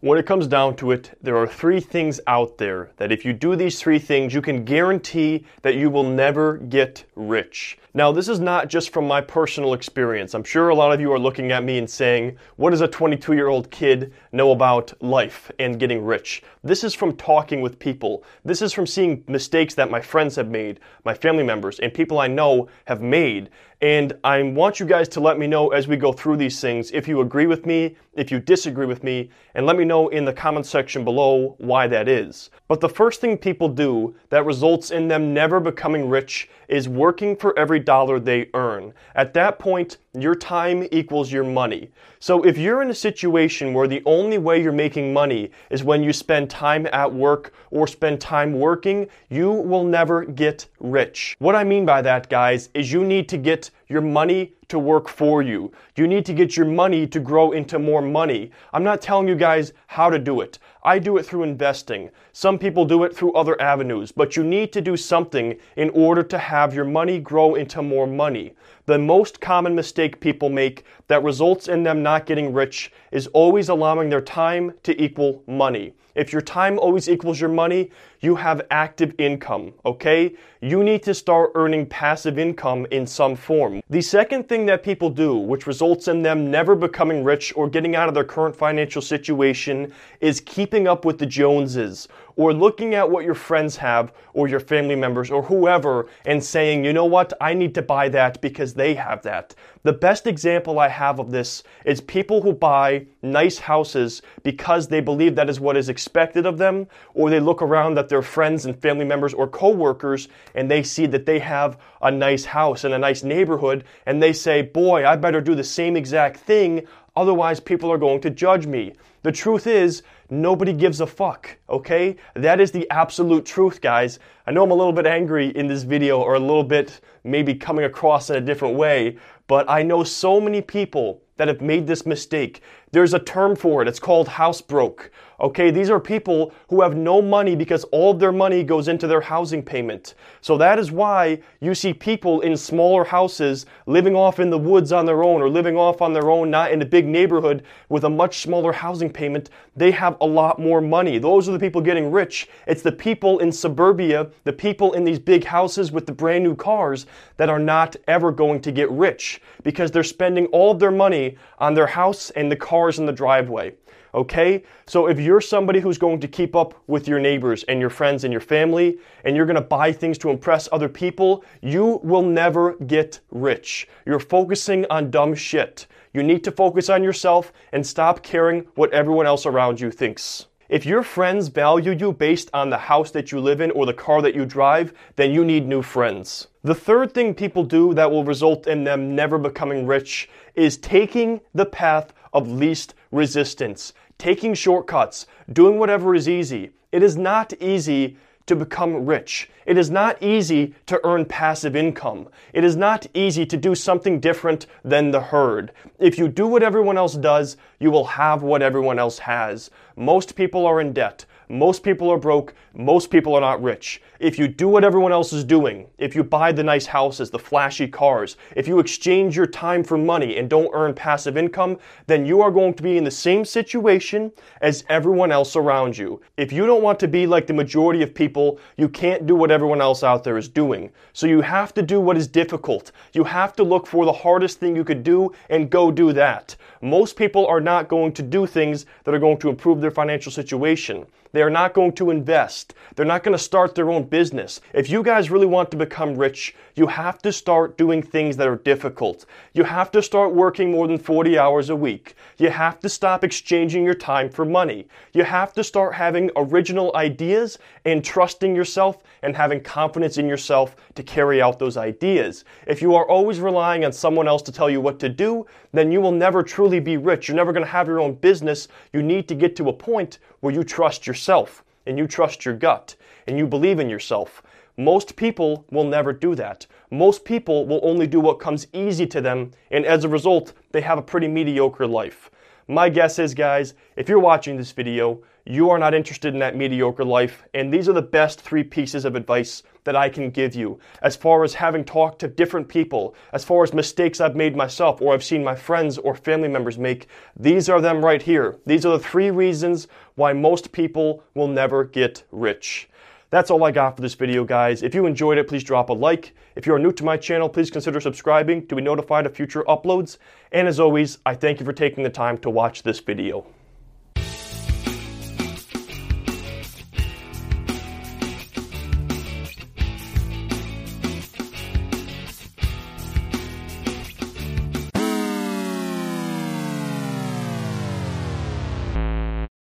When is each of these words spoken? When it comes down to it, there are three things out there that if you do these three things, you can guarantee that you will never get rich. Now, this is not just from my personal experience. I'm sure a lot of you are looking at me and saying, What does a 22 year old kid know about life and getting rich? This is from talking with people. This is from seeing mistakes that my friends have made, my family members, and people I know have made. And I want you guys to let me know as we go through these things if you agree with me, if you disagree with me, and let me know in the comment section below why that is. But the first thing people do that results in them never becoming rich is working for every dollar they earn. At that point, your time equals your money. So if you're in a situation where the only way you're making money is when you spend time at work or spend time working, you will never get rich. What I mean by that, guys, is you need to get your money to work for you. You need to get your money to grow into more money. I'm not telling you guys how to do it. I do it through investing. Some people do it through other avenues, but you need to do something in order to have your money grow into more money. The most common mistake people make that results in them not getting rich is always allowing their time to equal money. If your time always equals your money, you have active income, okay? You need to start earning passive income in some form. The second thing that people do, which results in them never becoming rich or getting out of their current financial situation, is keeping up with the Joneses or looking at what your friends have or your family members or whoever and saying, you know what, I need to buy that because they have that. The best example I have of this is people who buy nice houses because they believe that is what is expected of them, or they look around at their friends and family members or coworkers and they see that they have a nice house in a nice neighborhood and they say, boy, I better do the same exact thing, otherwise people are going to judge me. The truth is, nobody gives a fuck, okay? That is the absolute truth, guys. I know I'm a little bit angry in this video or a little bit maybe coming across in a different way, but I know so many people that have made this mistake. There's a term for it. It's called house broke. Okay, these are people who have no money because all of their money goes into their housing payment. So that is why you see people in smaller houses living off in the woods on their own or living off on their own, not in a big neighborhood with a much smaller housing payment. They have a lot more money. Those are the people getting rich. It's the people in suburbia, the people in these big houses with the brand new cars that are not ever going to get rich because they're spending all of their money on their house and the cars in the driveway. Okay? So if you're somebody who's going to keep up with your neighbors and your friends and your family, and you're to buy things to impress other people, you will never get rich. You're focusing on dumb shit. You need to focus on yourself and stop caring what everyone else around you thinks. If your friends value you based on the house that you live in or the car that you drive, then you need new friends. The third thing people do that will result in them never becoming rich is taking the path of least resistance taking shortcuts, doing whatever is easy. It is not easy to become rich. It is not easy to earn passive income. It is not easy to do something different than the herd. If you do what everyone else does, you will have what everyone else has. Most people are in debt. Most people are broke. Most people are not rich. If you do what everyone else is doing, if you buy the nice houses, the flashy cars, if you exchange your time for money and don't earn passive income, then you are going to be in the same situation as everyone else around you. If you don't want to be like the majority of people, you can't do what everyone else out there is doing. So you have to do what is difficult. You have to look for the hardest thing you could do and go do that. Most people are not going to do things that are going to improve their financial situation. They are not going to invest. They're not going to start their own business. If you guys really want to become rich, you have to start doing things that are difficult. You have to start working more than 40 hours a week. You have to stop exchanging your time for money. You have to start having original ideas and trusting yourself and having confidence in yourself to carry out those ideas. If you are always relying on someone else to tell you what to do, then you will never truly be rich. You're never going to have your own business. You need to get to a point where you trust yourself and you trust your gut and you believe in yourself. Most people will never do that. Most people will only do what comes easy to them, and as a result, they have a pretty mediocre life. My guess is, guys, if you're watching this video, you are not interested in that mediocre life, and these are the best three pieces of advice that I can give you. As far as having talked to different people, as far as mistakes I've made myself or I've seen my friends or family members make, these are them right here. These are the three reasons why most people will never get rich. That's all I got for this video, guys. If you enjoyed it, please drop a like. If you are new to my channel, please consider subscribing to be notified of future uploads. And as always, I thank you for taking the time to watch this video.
When 0.00 0.18
it 0.18 0.26
comes 0.26 0.46
down 0.46 0.76
to 0.76 0.90
it, 0.90 1.16
there 1.22 1.38
are 1.38 1.46
three 1.46 1.80
things 1.80 2.20
out 2.26 2.58
there 2.58 2.90
that 2.98 3.12
if 3.12 3.24
you 3.24 3.32
do 3.32 3.56
these 3.56 3.80
three 3.80 3.98
things, 3.98 4.34
you 4.34 4.42
can 4.42 4.62
guarantee 4.62 5.46
that 5.62 5.76
you 5.76 5.88
will 5.88 6.04
never 6.04 6.58
get 6.58 7.04
rich. 7.14 7.78
Now, 7.94 8.12
this 8.12 8.28
is 8.28 8.38
not 8.38 8.68
just 8.68 8.92
from 8.92 9.08
my 9.08 9.22
personal 9.22 9.72
experience. 9.72 10.34
I'm 10.34 10.44
sure 10.44 10.68
a 10.68 10.74
lot 10.74 10.92
of 10.92 11.00
you 11.00 11.10
are 11.14 11.18
looking 11.18 11.50
at 11.50 11.64
me 11.64 11.78
and 11.78 11.88
saying, 11.88 12.36
What 12.56 12.72
does 12.72 12.82
a 12.82 12.88
22 12.88 13.32
year 13.32 13.48
old 13.48 13.70
kid 13.70 14.12
know 14.32 14.50
about 14.50 14.92
life 15.02 15.50
and 15.58 15.80
getting 15.80 16.04
rich? 16.04 16.42
This 16.62 16.84
is 16.84 16.92
from 16.92 17.16
talking 17.16 17.62
with 17.62 17.78
people. 17.78 18.22
This 18.44 18.60
is 18.60 18.74
from 18.74 18.86
seeing 18.86 19.24
mistakes 19.28 19.72
that 19.76 19.90
my 19.90 20.02
friends 20.02 20.36
have 20.36 20.50
made, 20.50 20.78
my 21.06 21.14
family 21.14 21.42
members, 21.42 21.78
and 21.78 21.94
people 21.94 22.18
I 22.18 22.26
know 22.26 22.68
have 22.84 23.00
made. 23.00 23.48
And 23.80 24.12
I 24.24 24.42
want 24.42 24.78
you 24.78 24.84
guys 24.84 25.08
to 25.08 25.20
let 25.20 25.38
me 25.38 25.46
know 25.46 25.68
as 25.68 25.88
we 25.88 25.96
go 25.96 26.12
through 26.12 26.36
these 26.36 26.60
things 26.60 26.90
if 26.92 27.08
you 27.08 27.22
agree 27.22 27.46
with 27.46 27.64
me, 27.64 27.96
if 28.12 28.30
you 28.30 28.40
disagree 28.40 28.86
with 28.86 29.04
me, 29.04 29.30
and 29.54 29.64
let 29.64 29.76
me 29.76 29.85
know 29.86 30.08
in 30.08 30.24
the 30.24 30.32
comment 30.32 30.66
section 30.66 31.04
below 31.04 31.54
why 31.58 31.86
that 31.86 32.08
is. 32.08 32.50
But 32.68 32.80
the 32.80 32.88
first 32.88 33.20
thing 33.20 33.38
people 33.38 33.68
do 33.68 34.14
that 34.30 34.44
results 34.44 34.90
in 34.90 35.08
them 35.08 35.32
never 35.32 35.60
becoming 35.60 36.08
rich 36.08 36.48
is 36.68 36.88
working 36.88 37.36
for 37.36 37.58
every 37.58 37.80
dollar 37.80 38.18
they 38.18 38.50
earn. 38.54 38.92
At 39.14 39.34
that 39.34 39.58
point, 39.58 39.98
your 40.22 40.34
time 40.34 40.86
equals 40.90 41.30
your 41.30 41.44
money. 41.44 41.90
So 42.18 42.42
if 42.44 42.56
you're 42.56 42.82
in 42.82 42.90
a 42.90 42.94
situation 42.94 43.74
where 43.74 43.86
the 43.86 44.02
only 44.06 44.38
way 44.38 44.62
you're 44.62 44.72
making 44.72 45.12
money 45.12 45.50
is 45.70 45.84
when 45.84 46.02
you 46.02 46.12
spend 46.12 46.48
time 46.48 46.86
at 46.92 47.12
work 47.12 47.52
or 47.70 47.86
spend 47.86 48.20
time 48.20 48.54
working, 48.54 49.08
you 49.28 49.50
will 49.50 49.84
never 49.84 50.24
get 50.24 50.66
rich. 50.80 51.36
What 51.38 51.54
I 51.54 51.64
mean 51.64 51.84
by 51.84 52.02
that, 52.02 52.30
guys, 52.30 52.70
is 52.74 52.90
you 52.90 53.04
need 53.04 53.28
to 53.28 53.36
get 53.36 53.70
your 53.88 54.00
money 54.00 54.54
to 54.68 54.78
work 54.78 55.08
for 55.08 55.42
you. 55.42 55.70
You 55.96 56.08
need 56.08 56.26
to 56.26 56.32
get 56.32 56.56
your 56.56 56.66
money 56.66 57.06
to 57.06 57.20
grow 57.20 57.52
into 57.52 57.78
more 57.78 58.02
money. 58.02 58.50
I'm 58.72 58.82
not 58.82 59.00
telling 59.00 59.28
you 59.28 59.36
guys 59.36 59.72
how 59.86 60.10
to 60.10 60.18
do 60.18 60.40
it. 60.40 60.58
I 60.86 61.00
do 61.00 61.16
it 61.16 61.26
through 61.26 61.42
investing. 61.42 62.10
Some 62.32 62.60
people 62.60 62.84
do 62.84 63.02
it 63.02 63.14
through 63.14 63.32
other 63.32 63.60
avenues, 63.60 64.12
but 64.12 64.36
you 64.36 64.44
need 64.44 64.72
to 64.72 64.80
do 64.80 64.96
something 64.96 65.58
in 65.74 65.90
order 65.90 66.22
to 66.22 66.38
have 66.38 66.72
your 66.72 66.84
money 66.84 67.18
grow 67.18 67.56
into 67.56 67.82
more 67.82 68.06
money. 68.06 68.54
The 68.84 68.96
most 68.96 69.40
common 69.40 69.74
mistake 69.74 70.20
people 70.20 70.48
make 70.48 70.84
that 71.08 71.24
results 71.24 71.66
in 71.66 71.82
them 71.82 72.04
not 72.04 72.24
getting 72.24 72.52
rich 72.52 72.92
is 73.10 73.26
always 73.28 73.68
allowing 73.68 74.10
their 74.10 74.20
time 74.20 74.74
to 74.84 75.02
equal 75.02 75.42
money. 75.48 75.92
If 76.16 76.32
your 76.32 76.40
time 76.40 76.78
always 76.78 77.10
equals 77.10 77.38
your 77.38 77.50
money, 77.50 77.90
you 78.20 78.36
have 78.36 78.62
active 78.70 79.14
income, 79.18 79.74
okay? 79.84 80.34
You 80.62 80.82
need 80.82 81.02
to 81.02 81.12
start 81.12 81.52
earning 81.54 81.84
passive 81.84 82.38
income 82.38 82.86
in 82.90 83.06
some 83.06 83.36
form. 83.36 83.82
The 83.90 84.00
second 84.00 84.48
thing 84.48 84.64
that 84.66 84.82
people 84.82 85.10
do, 85.10 85.36
which 85.36 85.66
results 85.66 86.08
in 86.08 86.22
them 86.22 86.50
never 86.50 86.74
becoming 86.74 87.22
rich 87.22 87.52
or 87.54 87.68
getting 87.68 87.94
out 87.94 88.08
of 88.08 88.14
their 88.14 88.24
current 88.24 88.56
financial 88.56 89.02
situation, 89.02 89.92
is 90.20 90.40
keeping 90.40 90.88
up 90.88 91.04
with 91.04 91.18
the 91.18 91.26
Joneses 91.26 92.08
or 92.36 92.52
looking 92.52 92.94
at 92.94 93.10
what 93.10 93.24
your 93.24 93.34
friends 93.34 93.76
have 93.76 94.12
or 94.34 94.46
your 94.46 94.60
family 94.60 94.94
members 94.94 95.30
or 95.30 95.42
whoever 95.42 96.06
and 96.26 96.44
saying, 96.44 96.84
you 96.84 96.92
know 96.92 97.06
what, 97.06 97.32
I 97.40 97.54
need 97.54 97.74
to 97.74 97.82
buy 97.82 98.10
that 98.10 98.40
because 98.40 98.74
they 98.74 98.94
have 98.94 99.22
that. 99.22 99.54
The 99.82 99.92
best 99.92 100.26
example 100.26 100.78
I 100.78 100.88
have 100.88 101.18
of 101.18 101.30
this 101.30 101.62
is 101.84 102.00
people 102.00 102.42
who 102.42 102.52
buy 102.52 103.06
nice 103.22 103.58
houses 103.58 104.20
because 104.42 104.88
they 104.88 105.00
believe 105.00 105.34
that 105.36 105.48
is 105.48 105.60
what 105.60 105.76
is 105.76 105.88
expected 105.88 106.44
of 106.44 106.58
them, 106.58 106.88
or 107.14 107.30
they 107.30 107.40
look 107.40 107.62
around 107.62 107.98
at 107.98 108.08
their 108.08 108.22
friends 108.22 108.66
and 108.66 108.80
family 108.80 109.04
members 109.04 109.32
or 109.32 109.48
coworkers 109.48 110.28
and 110.54 110.70
they 110.70 110.82
see 110.82 111.06
that 111.06 111.24
they 111.24 111.38
have 111.38 111.78
a 112.02 112.10
nice 112.10 112.44
house 112.44 112.84
in 112.84 112.92
a 112.92 112.98
nice 112.98 113.22
neighborhood 113.22 113.84
and 114.04 114.22
they 114.22 114.32
say, 114.32 114.60
boy, 114.60 115.06
I 115.06 115.16
better 115.16 115.40
do 115.40 115.54
the 115.54 115.64
same 115.64 115.96
exact 115.96 116.38
thing, 116.38 116.86
otherwise 117.14 117.60
people 117.60 117.90
are 117.90 117.98
going 117.98 118.20
to 118.20 118.30
judge 118.30 118.66
me. 118.66 118.92
The 119.22 119.32
truth 119.32 119.66
is, 119.66 120.02
nobody 120.30 120.72
gives 120.72 121.00
a 121.00 121.06
fuck, 121.06 121.56
okay? 121.68 122.16
That 122.34 122.60
is 122.60 122.70
the 122.70 122.88
absolute 122.90 123.44
truth, 123.44 123.80
guys. 123.80 124.18
I 124.46 124.52
know 124.52 124.64
I'm 124.64 124.70
a 124.70 124.74
little 124.74 124.92
bit 124.92 125.06
angry 125.06 125.48
in 125.48 125.66
this 125.66 125.82
video 125.82 126.20
or 126.20 126.34
a 126.34 126.40
little 126.40 126.64
bit 126.64 127.00
maybe 127.24 127.54
coming 127.54 127.84
across 127.84 128.30
in 128.30 128.36
a 128.36 128.40
different 128.40 128.76
way, 128.76 129.18
but 129.46 129.68
I 129.68 129.82
know 129.82 130.04
so 130.04 130.40
many 130.40 130.60
people 130.62 131.22
that 131.36 131.48
have 131.48 131.60
made 131.60 131.86
this 131.86 132.06
mistake. 132.06 132.62
There's 132.92 133.14
a 133.14 133.18
term 133.18 133.56
for 133.56 133.82
it. 133.82 133.88
It's 133.88 133.98
called 133.98 134.28
house 134.28 134.60
broke. 134.60 135.10
Okay, 135.38 135.70
these 135.70 135.90
are 135.90 136.00
people 136.00 136.54
who 136.68 136.80
have 136.80 136.96
no 136.96 137.20
money 137.20 137.54
because 137.54 137.84
all 137.84 138.12
of 138.12 138.18
their 138.18 138.32
money 138.32 138.64
goes 138.64 138.88
into 138.88 139.06
their 139.06 139.20
housing 139.20 139.62
payment. 139.62 140.14
So 140.40 140.56
that 140.56 140.78
is 140.78 140.90
why 140.90 141.40
you 141.60 141.74
see 141.74 141.92
people 141.92 142.40
in 142.40 142.56
smaller 142.56 143.04
houses 143.04 143.66
living 143.84 144.16
off 144.16 144.40
in 144.40 144.48
the 144.48 144.56
woods 144.56 144.92
on 144.92 145.04
their 145.04 145.22
own 145.22 145.42
or 145.42 145.50
living 145.50 145.76
off 145.76 146.00
on 146.00 146.14
their 146.14 146.30
own, 146.30 146.50
not 146.50 146.72
in 146.72 146.80
a 146.80 146.86
big 146.86 147.06
neighborhood 147.06 147.64
with 147.90 148.04
a 148.04 148.08
much 148.08 148.40
smaller 148.40 148.72
housing 148.72 149.10
payment. 149.10 149.50
They 149.74 149.90
have 149.90 150.16
a 150.22 150.26
lot 150.26 150.58
more 150.58 150.80
money. 150.80 151.18
Those 151.18 151.50
are 151.50 151.52
the 151.52 151.58
people 151.58 151.82
getting 151.82 152.10
rich. 152.10 152.48
It's 152.66 152.82
the 152.82 152.92
people 152.92 153.40
in 153.40 153.52
suburbia, 153.52 154.30
the 154.44 154.54
people 154.54 154.94
in 154.94 155.04
these 155.04 155.18
big 155.18 155.44
houses 155.44 155.92
with 155.92 156.06
the 156.06 156.12
brand 156.12 156.44
new 156.44 156.56
cars 156.56 157.04
that 157.36 157.50
are 157.50 157.58
not 157.58 157.94
ever 158.08 158.32
going 158.32 158.62
to 158.62 158.72
get 158.72 158.90
rich 158.90 159.42
because 159.64 159.90
they're 159.90 160.02
spending 160.02 160.46
all 160.46 160.70
of 160.70 160.78
their 160.78 160.90
money 160.90 161.36
on 161.58 161.74
their 161.74 161.86
house 161.88 162.30
and 162.30 162.50
the 162.50 162.56
cars 162.76 162.98
in 162.98 163.06
the 163.06 163.12
driveway. 163.12 163.72
Okay? 164.12 164.62
So 164.86 165.08
if 165.08 165.18
you're 165.18 165.40
somebody 165.40 165.80
who's 165.80 165.98
going 165.98 166.20
to 166.20 166.28
keep 166.28 166.54
up 166.54 166.74
with 166.86 167.08
your 167.08 167.18
neighbors 167.18 167.64
and 167.64 167.80
your 167.80 167.90
friends 167.90 168.24
and 168.24 168.32
your 168.32 168.40
family, 168.40 168.98
and 169.24 169.34
you're 169.34 169.46
to 169.46 169.60
buy 169.60 169.92
things 169.92 170.18
to 170.18 170.30
impress 170.30 170.68
other 170.72 170.88
people, 170.88 171.42
you 171.62 172.00
will 172.02 172.22
never 172.22 172.74
get 172.94 173.20
rich. 173.30 173.88
You're 174.04 174.20
focusing 174.20 174.84
on 174.90 175.10
dumb 175.10 175.34
shit. 175.34 175.86
You 176.12 176.22
need 176.22 176.44
to 176.44 176.52
focus 176.52 176.90
on 176.90 177.02
yourself 177.02 177.52
and 177.72 177.86
stop 177.86 178.22
caring 178.22 178.66
what 178.74 178.92
everyone 178.92 179.26
else 179.26 179.46
around 179.46 179.80
you 179.80 179.90
thinks. 179.90 180.46
If 180.68 180.84
your 180.84 181.02
friends 181.02 181.48
value 181.48 181.92
you 181.92 182.12
based 182.12 182.50
on 182.52 182.70
the 182.70 182.78
house 182.92 183.10
that 183.12 183.30
you 183.30 183.40
live 183.40 183.60
in 183.60 183.70
or 183.70 183.86
the 183.86 183.94
car 183.94 184.20
that 184.22 184.34
you 184.34 184.44
drive, 184.44 184.92
then 185.14 185.30
you 185.30 185.44
need 185.44 185.66
new 185.66 185.82
friends. 185.82 186.48
The 186.64 186.74
third 186.74 187.12
thing 187.14 187.34
people 187.34 187.62
do 187.62 187.94
that 187.94 188.10
will 188.10 188.24
result 188.24 188.66
in 188.66 188.82
them 188.82 189.14
never 189.14 189.38
becoming 189.38 189.86
rich 189.86 190.28
is 190.56 190.76
taking 190.78 191.40
the 191.54 191.66
path 191.66 192.12
of 192.36 192.48
least 192.48 192.94
resistance 193.10 193.92
taking 194.18 194.54
shortcuts, 194.54 195.26
doing 195.52 195.78
whatever 195.78 196.14
is 196.14 196.28
easy. 196.28 196.70
It 196.92 197.02
is 197.02 197.16
not 197.16 197.52
easy 197.60 198.16
to 198.46 198.56
become 198.56 199.04
rich. 199.04 199.50
It 199.66 199.76
is 199.76 199.90
not 199.90 200.22
easy 200.22 200.74
to 200.86 201.00
earn 201.04 201.24
passive 201.24 201.74
income. 201.74 202.28
It 202.52 202.62
is 202.62 202.76
not 202.76 203.06
easy 203.12 203.44
to 203.46 203.56
do 203.56 203.74
something 203.74 204.20
different 204.20 204.66
than 204.84 205.10
the 205.10 205.20
herd. 205.20 205.72
If 205.98 206.16
you 206.16 206.28
do 206.28 206.46
what 206.46 206.62
everyone 206.62 206.96
else 206.96 207.14
does, 207.14 207.56
you 207.80 207.90
will 207.90 208.04
have 208.04 208.42
what 208.42 208.62
everyone 208.62 209.00
else 209.00 209.18
has. 209.18 209.70
Most 209.96 210.36
people 210.36 210.64
are 210.64 210.80
in 210.80 210.92
debt. 210.92 211.24
Most 211.48 211.84
people 211.84 212.10
are 212.10 212.18
broke. 212.18 212.54
Most 212.74 213.10
people 213.10 213.34
are 213.34 213.40
not 213.40 213.62
rich. 213.62 214.02
If 214.18 214.38
you 214.38 214.48
do 214.48 214.66
what 214.66 214.82
everyone 214.82 215.12
else 215.12 215.32
is 215.32 215.44
doing, 215.44 215.86
if 215.96 216.16
you 216.16 216.24
buy 216.24 216.50
the 216.50 216.64
nice 216.64 216.86
houses, 216.86 217.30
the 217.30 217.38
flashy 217.38 217.86
cars, 217.86 218.36
if 218.56 218.66
you 218.66 218.80
exchange 218.80 219.36
your 219.36 219.46
time 219.46 219.84
for 219.84 219.96
money 219.96 220.38
and 220.38 220.50
don't 220.50 220.70
earn 220.74 220.92
passive 220.92 221.36
income, 221.36 221.78
then 222.06 222.26
you 222.26 222.40
are 222.40 222.50
going 222.50 222.74
to 222.74 222.82
be 222.82 222.96
in 222.96 223.04
the 223.04 223.10
same 223.10 223.44
situation 223.44 224.32
as 224.60 224.84
everyone 224.88 225.30
else 225.30 225.54
around 225.54 225.96
you. 225.96 226.20
If 226.36 226.52
you 226.52 226.66
don't 226.66 226.82
want 226.82 226.98
to 227.00 227.08
be 227.08 227.26
like 227.26 227.46
the 227.46 227.52
majority 227.52 228.02
of 228.02 228.14
people, 228.14 228.58
you 228.76 228.88
can't 228.88 229.26
do 229.26 229.36
what 229.36 229.50
everyone 229.52 229.80
else 229.80 230.02
out 230.02 230.24
there 230.24 230.38
is 230.38 230.48
doing. 230.48 230.90
So 231.12 231.26
you 231.26 231.42
have 231.42 231.72
to 231.74 231.82
do 231.82 232.00
what 232.00 232.16
is 232.16 232.26
difficult. 232.26 232.90
You 233.12 233.22
have 233.22 233.54
to 233.56 233.62
look 233.62 233.86
for 233.86 234.04
the 234.04 234.12
hardest 234.12 234.58
thing 234.58 234.74
you 234.74 234.84
could 234.84 235.04
do 235.04 235.32
and 235.48 235.70
go 235.70 235.92
do 235.92 236.12
that. 236.14 236.56
Most 236.82 237.16
people 237.16 237.46
are 237.46 237.60
not 237.60 237.88
going 237.88 238.12
to 238.14 238.22
do 238.22 238.46
things 238.46 238.86
that 239.04 239.14
are 239.14 239.20
going 239.20 239.38
to 239.38 239.48
improve 239.48 239.80
their 239.80 239.90
financial 239.90 240.32
situation. 240.32 241.06
They 241.36 241.42
are 241.42 241.50
not 241.50 241.74
going 241.74 241.92
to 241.96 242.08
invest. 242.08 242.72
They're 242.94 243.04
not 243.04 243.22
going 243.22 243.36
to 243.36 243.44
start 243.44 243.74
their 243.74 243.90
own 243.90 244.04
business. 244.04 244.62
If 244.72 244.88
you 244.88 245.02
guys 245.02 245.30
really 245.30 245.44
want 245.44 245.70
to 245.70 245.76
become 245.76 246.16
rich, 246.16 246.54
you 246.76 246.86
have 246.86 247.18
to 247.18 247.30
start 247.30 247.76
doing 247.76 248.02
things 248.02 248.38
that 248.38 248.48
are 248.48 248.56
difficult. 248.56 249.26
You 249.52 249.64
have 249.64 249.90
to 249.90 250.00
start 250.00 250.34
working 250.34 250.70
more 250.70 250.88
than 250.88 250.96
40 250.96 251.38
hours 251.38 251.68
a 251.68 251.76
week. 251.76 252.14
You 252.38 252.48
have 252.48 252.80
to 252.80 252.88
stop 252.88 253.22
exchanging 253.22 253.84
your 253.84 253.94
time 253.94 254.30
for 254.30 254.46
money. 254.46 254.88
You 255.12 255.24
have 255.24 255.52
to 255.54 255.64
start 255.64 255.92
having 255.92 256.30
original 256.36 256.96
ideas 256.96 257.58
and 257.84 258.02
trusting 258.02 258.56
yourself 258.56 259.02
and 259.22 259.36
having 259.36 259.60
confidence 259.62 260.16
in 260.16 260.26
yourself 260.26 260.74
to 260.94 261.02
carry 261.02 261.42
out 261.42 261.58
those 261.58 261.76
ideas. 261.76 262.44
If 262.66 262.80
you 262.80 262.94
are 262.94 263.08
always 263.08 263.40
relying 263.40 263.84
on 263.84 263.92
someone 263.92 264.26
else 264.26 264.42
to 264.42 264.52
tell 264.52 264.70
you 264.70 264.80
what 264.80 264.98
to 265.00 265.10
do, 265.10 265.46
then 265.72 265.92
you 265.92 266.00
will 266.00 266.12
never 266.12 266.42
truly 266.42 266.80
be 266.80 266.96
rich. 266.96 267.28
You're 267.28 267.36
never 267.36 267.52
going 267.52 267.64
to 267.64 267.70
have 267.70 267.88
your 267.88 268.00
own 268.00 268.14
business. 268.14 268.68
You 268.94 269.02
need 269.02 269.28
to 269.28 269.34
get 269.34 269.54
to 269.56 269.68
a 269.68 269.72
point 269.72 270.18
where 270.40 270.54
you 270.54 270.62
trust 270.62 271.06
yourself 271.26 271.64
and 271.86 271.98
you 271.98 272.06
trust 272.06 272.44
your 272.44 272.54
gut 272.54 272.94
and 273.26 273.36
you 273.36 273.48
believe 273.48 273.80
in 273.80 273.90
yourself. 273.90 274.44
Most 274.76 275.16
people 275.16 275.64
will 275.72 275.82
never 275.82 276.12
do 276.12 276.36
that. 276.36 276.68
Most 276.92 277.24
people 277.24 277.66
will 277.66 277.80
only 277.82 278.06
do 278.06 278.20
what 278.20 278.38
comes 278.38 278.68
easy 278.72 279.08
to 279.08 279.20
them, 279.20 279.50
and 279.72 279.84
as 279.84 280.04
a 280.04 280.08
result, 280.08 280.52
they 280.70 280.82
have 280.82 280.98
a 280.98 281.02
pretty 281.02 281.26
mediocre 281.26 281.86
life. 281.86 282.30
My 282.68 282.88
guess 282.88 283.20
is, 283.20 283.32
guys, 283.32 283.74
if 283.94 284.08
you're 284.08 284.18
watching 284.18 284.56
this 284.56 284.72
video, 284.72 285.22
you 285.44 285.70
are 285.70 285.78
not 285.78 285.94
interested 285.94 286.34
in 286.34 286.40
that 286.40 286.56
mediocre 286.56 287.04
life, 287.04 287.44
and 287.54 287.72
these 287.72 287.88
are 287.88 287.92
the 287.92 288.02
best 288.02 288.40
three 288.40 288.64
pieces 288.64 289.04
of 289.04 289.14
advice 289.14 289.62
that 289.84 289.94
I 289.94 290.08
can 290.08 290.30
give 290.30 290.56
you. 290.56 290.80
As 291.00 291.14
far 291.14 291.44
as 291.44 291.54
having 291.54 291.84
talked 291.84 292.18
to 292.18 292.28
different 292.28 292.66
people, 292.66 293.14
as 293.32 293.44
far 293.44 293.62
as 293.62 293.72
mistakes 293.72 294.20
I've 294.20 294.34
made 294.34 294.56
myself 294.56 295.00
or 295.00 295.14
I've 295.14 295.22
seen 295.22 295.44
my 295.44 295.54
friends 295.54 295.96
or 295.96 296.16
family 296.16 296.48
members 296.48 296.76
make, 296.76 297.06
these 297.36 297.68
are 297.68 297.80
them 297.80 298.04
right 298.04 298.20
here. 298.20 298.56
These 298.66 298.84
are 298.84 298.98
the 298.98 299.04
three 299.04 299.30
reasons 299.30 299.86
why 300.16 300.32
most 300.32 300.72
people 300.72 301.22
will 301.34 301.46
never 301.46 301.84
get 301.84 302.24
rich. 302.32 302.88
That's 303.30 303.50
all 303.50 303.64
I 303.64 303.72
got 303.72 303.96
for 303.96 304.02
this 304.02 304.14
video, 304.14 304.44
guys. 304.44 304.84
If 304.84 304.94
you 304.94 305.04
enjoyed 305.04 305.36
it, 305.36 305.48
please 305.48 305.64
drop 305.64 305.88
a 305.88 305.92
like. 305.92 306.32
If 306.54 306.64
you 306.64 306.74
are 306.74 306.78
new 306.78 306.92
to 306.92 307.04
my 307.04 307.16
channel, 307.16 307.48
please 307.48 307.72
consider 307.72 308.00
subscribing 308.00 308.68
to 308.68 308.76
be 308.76 308.82
notified 308.82 309.26
of 309.26 309.34
future 309.34 309.64
uploads. 309.64 310.18
And 310.52 310.68
as 310.68 310.78
always, 310.78 311.18
I 311.26 311.34
thank 311.34 311.58
you 311.58 311.66
for 311.66 311.72
taking 311.72 312.04
the 312.04 312.10
time 312.10 312.38
to 312.38 312.50
watch 312.50 312.84
this 312.84 313.00
video. 313.00 313.44